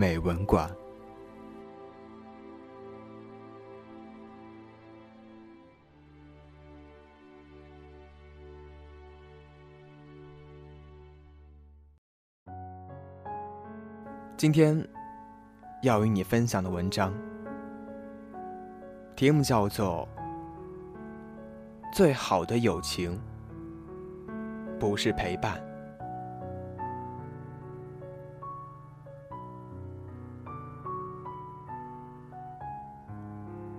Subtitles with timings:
[0.00, 0.66] 美文馆》。
[14.38, 14.82] 今天
[15.82, 17.12] 要与你分享的文章，
[19.14, 20.08] 题目叫做
[21.94, 23.20] 《最好的友情
[24.78, 25.60] 不是陪伴》。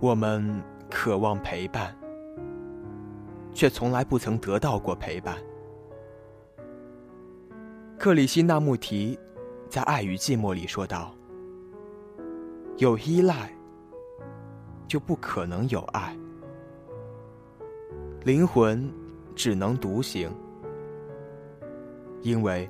[0.02, 0.44] 我们
[0.90, 1.96] 渴望陪伴，
[3.54, 5.38] 却从来不曾得到过陪伴。
[8.00, 9.18] 克里希那穆提
[9.70, 11.14] 在《爱与寂寞》里说道
[12.78, 13.54] ：“有依赖，
[14.88, 16.18] 就不可能有爱。
[18.24, 18.92] 灵魂
[19.36, 20.32] 只能独行，
[22.24, 22.68] 因为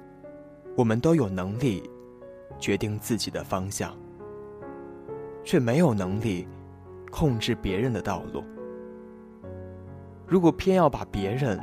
[0.75, 1.89] 我们都有能力
[2.59, 3.95] 决定自己的方向，
[5.45, 6.45] 却没有能力。”
[7.11, 8.43] 控制别人的道路。
[10.25, 11.59] 如果偏要把别人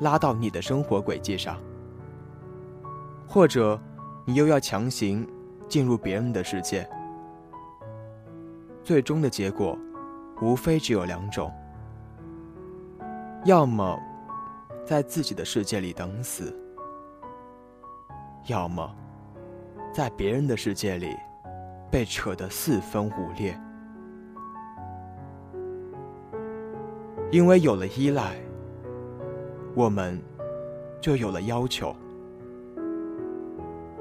[0.00, 1.58] 拉到你的生活轨迹上，
[3.28, 3.78] 或者
[4.24, 5.28] 你又要强行
[5.68, 6.88] 进入别人的世界，
[8.82, 9.78] 最终的结果
[10.40, 11.52] 无非只有两种：
[13.44, 13.98] 要么
[14.84, 16.58] 在自己的世界里等死，
[18.46, 18.90] 要么
[19.92, 21.14] 在别人的世界里
[21.90, 23.54] 被扯得四分五裂。
[27.32, 28.36] 因为有了依赖，
[29.74, 30.20] 我们
[31.00, 31.96] 就有了要求。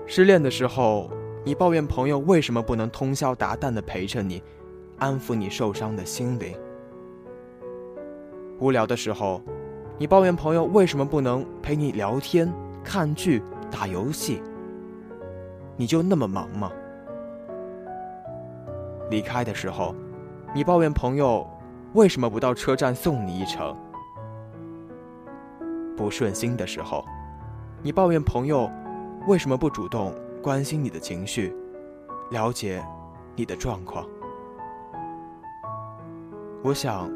[0.06, 1.10] 失恋的时候，
[1.46, 4.44] 你抱怨朋友为什么不能通宵达旦的陪着你，
[4.98, 6.54] 安抚你受伤的心灵；
[8.60, 9.42] 无聊的时候，
[9.98, 12.54] 你抱怨朋友为什么不能陪你聊天、
[12.84, 13.42] 看剧、
[13.72, 14.44] 打游戏。
[15.78, 16.70] 你就那么忙吗？
[19.10, 19.96] 离开的时候，
[20.54, 21.48] 你抱怨朋友。
[21.94, 23.76] 为什么不到车站送你一程？
[25.98, 27.04] 不顺心的时候，
[27.84, 28.72] 你抱怨朋友
[29.28, 31.54] 为什么不主动关心你的情绪，
[32.32, 32.82] 了解
[33.36, 34.08] 你的状况？
[36.64, 37.12] 我想，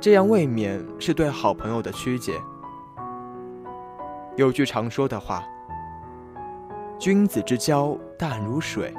[0.00, 2.32] 这样未免是对好朋友的曲解。
[4.36, 5.44] 有句常说的话
[6.98, 8.92] ：“君子之交淡如水。”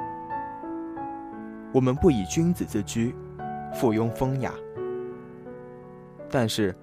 [1.74, 3.14] 我们不以君子自居。
[3.72, 4.52] 附庸风雅，
[6.30, 6.74] 但是，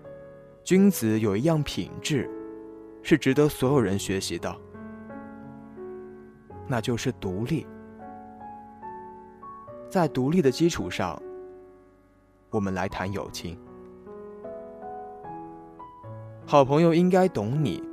[0.64, 2.30] 君子有一样品质，
[3.02, 4.56] 是值得所有人学习的，
[6.68, 7.66] 那就是独立。
[9.90, 11.20] 在独立的基础上，
[12.50, 13.58] 我们来谈友情。
[16.46, 17.84] 好朋友应该懂你，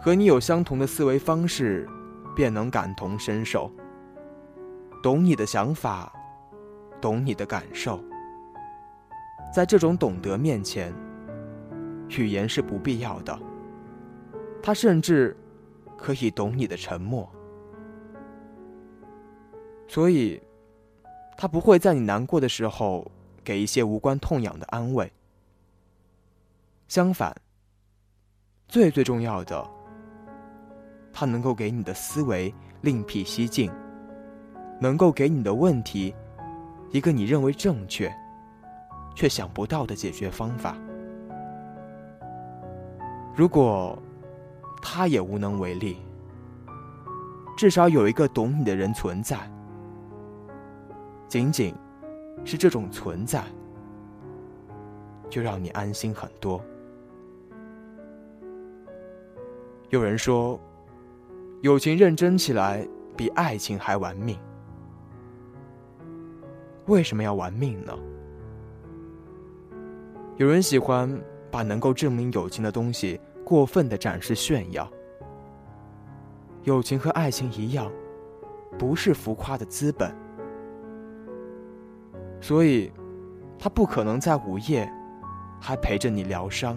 [0.00, 1.88] 和你有相同的思维方式，
[2.34, 3.70] 便能感同身受，
[5.02, 6.12] 懂你的想法。
[7.02, 8.00] 懂你的感受，
[9.52, 10.94] 在这种懂得面前，
[12.08, 13.36] 语言是不必要的。
[14.62, 15.36] 他甚至
[15.98, 17.28] 可以懂你的沉默，
[19.88, 20.40] 所以，
[21.36, 23.10] 他不会在你难过的时候
[23.42, 25.12] 给一些无关痛痒的安慰。
[26.86, 27.34] 相反，
[28.68, 29.68] 最最重要的，
[31.12, 33.72] 他能够给你的思维另辟蹊径，
[34.80, 36.14] 能够给你的问题。
[36.92, 38.14] 一个你认为正确，
[39.14, 40.76] 却想不到的解决方法。
[43.34, 43.98] 如果
[44.82, 45.96] 他也无能为力，
[47.56, 49.38] 至少有一个懂你的人存在。
[51.28, 51.74] 仅仅
[52.44, 53.42] 是这种存在，
[55.30, 56.62] 就让你安心很多。
[59.88, 60.60] 有人说，
[61.62, 62.86] 友情认真起来
[63.16, 64.38] 比爱情还玩命。
[66.92, 67.98] 为什么要玩命呢？
[70.36, 71.18] 有人喜欢
[71.50, 74.86] 把能够证明友情的东西过分的展示炫耀。
[76.64, 77.90] 友情和爱情一样，
[78.78, 80.14] 不是浮夸的资本，
[82.42, 82.92] 所以，
[83.58, 84.86] 他不可能在午夜
[85.58, 86.76] 还陪着你疗伤。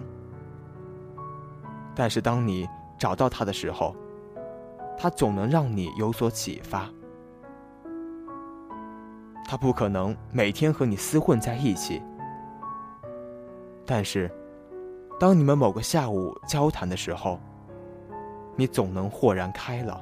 [1.94, 2.66] 但是，当你
[2.98, 3.94] 找到他的时候，
[4.96, 6.90] 他总能让你有所启发。
[9.48, 12.02] 他不可能每天和你厮混在一起，
[13.86, 14.28] 但是，
[15.20, 17.38] 当你们某个下午交谈的时候，
[18.56, 20.00] 你总能豁然开朗。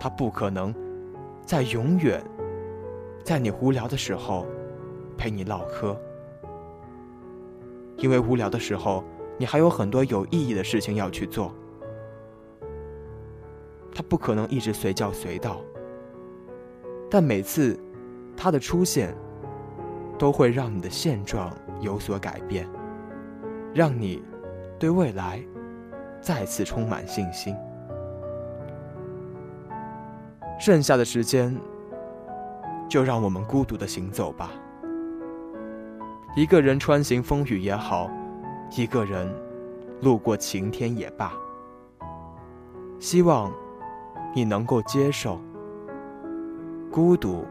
[0.00, 0.74] 他不可能
[1.46, 2.22] 在永远
[3.22, 4.44] 在你无聊的时候
[5.16, 5.96] 陪你唠嗑，
[7.98, 9.04] 因为无聊的时候
[9.38, 11.54] 你还有很多有意义的事情要去做。
[13.94, 15.60] 他不可能一直随叫随到。
[17.14, 17.78] 但每次，
[18.36, 19.16] 他的出现，
[20.18, 22.68] 都会让你的现状有所改变，
[23.72, 24.20] 让你
[24.80, 25.40] 对未来
[26.20, 27.54] 再次充满信心。
[30.58, 31.56] 剩下的时间，
[32.88, 34.50] 就让我们孤独的行走吧。
[36.34, 38.10] 一个人穿行风雨也好，
[38.76, 39.32] 一个人
[40.02, 41.32] 路过晴天也罢。
[42.98, 43.52] 希望
[44.34, 45.38] 你能够接受。
[46.94, 47.44] 孤独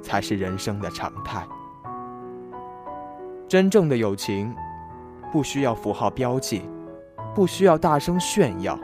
[0.00, 1.44] 才是人生的常态。
[3.48, 4.54] 真正的友情，
[5.32, 6.62] 不需要符号标记，
[7.34, 8.78] 不需要大声炫耀。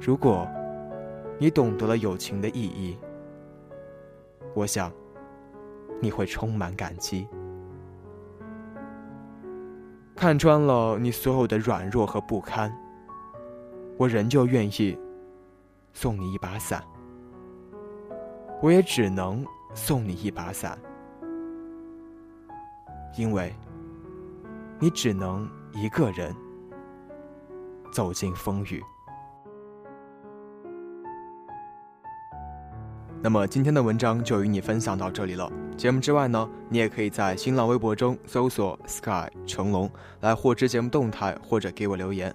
[0.00, 0.48] 如果
[1.38, 2.96] 你懂得了友情的意义，
[4.54, 4.90] 我想
[6.00, 7.28] 你会充满感激。
[10.14, 12.74] 看穿了你所有的软弱和不堪，
[13.98, 14.98] 我仍旧愿意
[15.92, 16.82] 送你一把伞。
[18.62, 19.44] 我也只能
[19.74, 20.78] 送你一把伞，
[23.16, 23.54] 因为
[24.78, 26.34] 你只能一个人
[27.92, 28.82] 走进风雨。
[33.22, 35.50] 那么今天的文章就与你分享到这里了。
[35.76, 42.34] 节目之外呢，你也可以在新浪微博中搜索 “sky 成龙”来获知节目动态或者给我留言。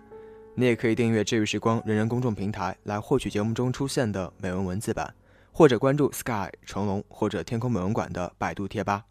[0.53, 5.11] 你也可以订阅“治愈时光”人人公众平台来获取节目中出现的美文文字版。
[5.51, 9.05] 或者关注 Sky 成龙或者天空美容馆的百度贴吧。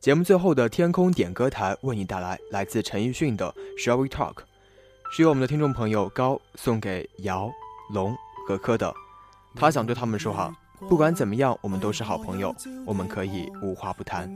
[0.00, 3.50] 节目最后的天空点歌台为你带来来自陈奕迅的
[3.82, 4.34] 《Shall We Talk》，
[5.10, 7.50] 是由我们的听众朋友高送给姚
[7.90, 8.14] 龙
[8.46, 8.94] 和柯的。
[9.54, 10.54] 他想对他们说哈，
[10.90, 12.54] 不管怎么样，我们都是好朋友，
[12.84, 14.28] 我们可以无话不谈。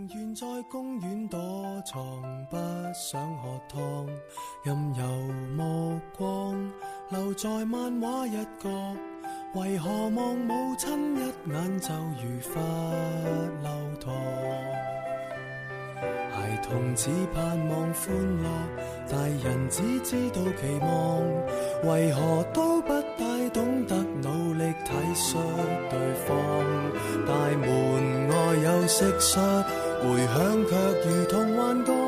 [9.54, 12.60] 为何望母亲一眼就如罰
[13.62, 14.14] 留堂？
[16.30, 18.46] 孩童只盼望欢乐，
[19.10, 21.22] 大人只知道期望。
[21.90, 23.24] 为何都不大
[23.54, 25.38] 懂得努力体恤
[25.88, 26.36] 对方？
[27.26, 29.64] 大门外有蟋蟀，
[30.02, 30.36] 回响
[30.68, 30.76] 却
[31.08, 32.07] 如同幻觉。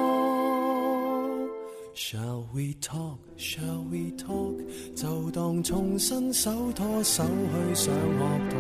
[2.40, 3.18] Shall we talk?
[3.36, 4.56] Shall we talk?
[4.96, 8.56] 就当重新手拖手去上学堂。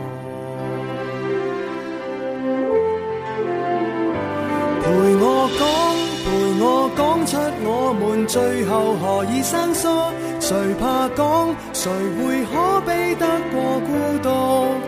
[4.82, 5.64] 陪我讲，
[6.26, 6.28] 陪
[6.60, 9.88] 我讲出我们最后何以生疏？
[10.40, 11.56] 谁怕讲？
[11.72, 13.88] 谁会可比得过孤
[14.22, 14.28] 独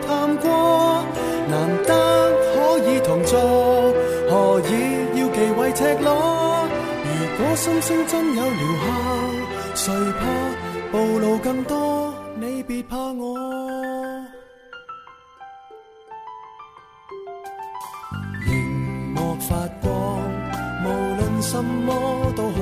[0.05, 1.03] 探过？
[1.49, 1.51] 难
[1.83, 1.89] 得
[2.53, 3.39] 可以同坐，
[4.29, 4.71] 何以
[5.19, 6.32] 要忌讳赤裸？
[7.53, 8.51] 我心声真有疗
[9.75, 10.25] 效，谁怕
[10.91, 12.11] 暴露更多？
[12.39, 13.37] 你别怕我。
[18.47, 19.93] 荧幕发光，
[20.83, 22.59] 无论什么都看。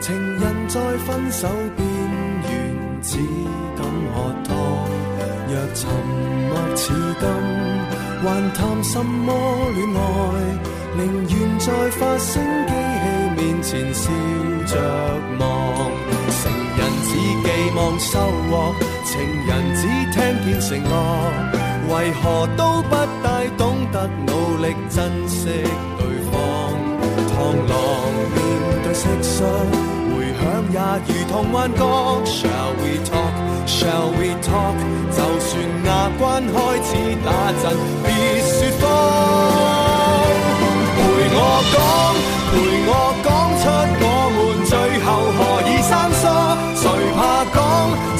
[0.00, 1.86] 情人在分手边
[2.50, 3.18] 缘，只
[3.76, 4.50] 敢喝汤。
[5.46, 5.88] 若沉
[6.48, 7.24] 默似金，
[8.24, 9.32] 还谈什么
[9.76, 10.02] 恋爱？
[10.96, 14.08] 宁愿在发声机器面前笑
[14.68, 14.72] 着
[15.40, 15.42] 望，
[16.30, 16.40] 成
[16.78, 17.10] 人只
[17.42, 18.72] 寄望收获，
[19.04, 19.10] 情
[19.48, 19.80] 人只
[20.12, 20.94] 听见承诺，
[21.90, 23.26] 为何都不大
[23.58, 24.30] 懂得努
[24.62, 25.48] 力珍惜
[25.98, 26.32] 对方？
[27.34, 27.34] 螳
[27.66, 27.74] 螂
[28.32, 28.38] 面
[28.84, 29.34] 对蟋蟀，
[30.14, 31.82] 回响也如同幻觉。
[32.24, 33.34] Shall we talk?
[33.66, 34.76] Shall we talk?
[35.10, 35.50] 就算
[35.84, 36.90] 牙关开始
[37.24, 37.28] 打
[37.60, 37.64] 震，
[38.04, 38.06] 别
[38.38, 38.82] 说谎。
[40.94, 41.00] 陪
[41.34, 41.38] 我
[41.72, 41.76] 讲，
[42.52, 42.54] 陪
[42.86, 42.90] 我
[43.24, 43.28] 讲
[43.62, 43.64] 出
[44.04, 44.06] 我
[44.36, 45.90] 们最后何以生
[46.20, 46.24] 疏？
[46.76, 46.84] 谁
[47.16, 47.18] 怕
[47.54, 47.56] 讲？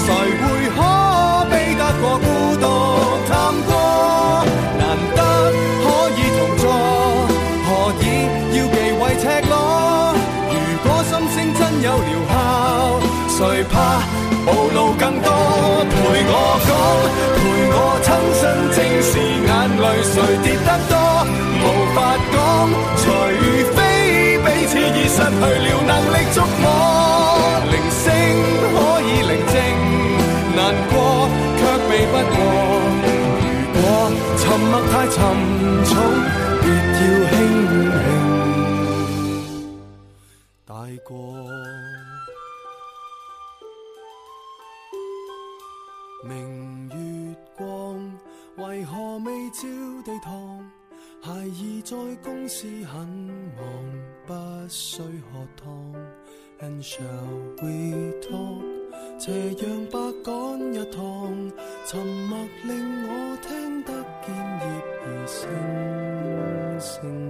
[0.02, 0.08] 谁
[0.40, 0.78] 会可
[1.50, 2.64] 悲得过孤独
[3.28, 3.30] 探
[3.68, 3.70] 过？
[4.80, 4.82] 难
[5.16, 5.20] 得
[5.82, 5.86] 可
[6.16, 6.64] 以同坐，
[7.66, 7.70] 何
[8.00, 8.04] 以
[8.56, 9.54] 要忌讳赤裸？
[10.50, 12.34] 如果心声真有疗效，
[13.36, 13.74] 谁怕
[14.46, 15.28] 暴露更多？
[15.92, 15.94] 陪
[16.26, 16.34] 我
[16.66, 16.70] 讲，
[17.36, 17.40] 陪
[17.74, 18.08] 我亲
[18.40, 18.42] 身
[18.74, 19.12] 正视
[19.46, 19.50] 眼
[19.82, 20.94] 泪，谁跌得多？
[21.62, 21.96] 无法
[22.32, 22.34] 讲，
[35.02, 35.18] 太沉
[35.84, 35.96] 重，
[36.62, 37.34] 別要輕
[37.74, 38.06] 輕
[40.64, 40.70] 帶
[41.02, 41.10] 過。
[46.22, 46.94] 明月
[47.56, 47.66] 光，
[48.58, 49.66] 為何未照
[50.04, 50.30] 地堂？
[51.20, 53.04] 孩兒在公司很
[53.56, 53.60] 忙，
[54.24, 54.32] 不
[54.68, 55.66] 需喝湯。
[56.60, 58.62] And shall we talk？
[59.18, 61.52] 斜陽白趕一趟，
[61.86, 63.92] 沉默令我聽得
[64.24, 64.91] 見。
[65.04, 65.48] 而星
[66.78, 67.21] 星